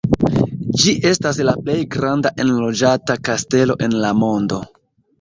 Ĝi 0.83 0.93
estas 1.09 1.41
la 1.51 1.55
plej 1.69 1.77
granda 1.97 2.33
enloĝata 2.47 3.21
kastelo 3.31 3.81
en 3.89 3.99
la 4.05 4.19
mondo. 4.27 4.65